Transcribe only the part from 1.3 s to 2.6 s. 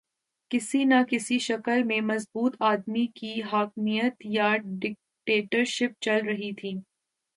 شکل میں مضبوط